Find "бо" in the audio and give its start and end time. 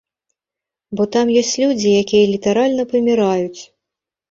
0.99-1.03